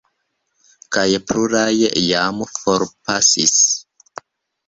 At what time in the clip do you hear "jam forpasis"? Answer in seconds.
2.05-3.55